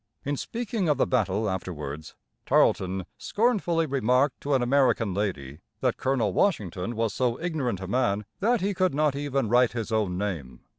[0.25, 2.15] In speaking of the battle afterwards,
[2.47, 8.25] Tarleton scornfully remarked to an American lady that Colonel Washington was so ignorant a man
[8.39, 10.61] that he could not even write his own name.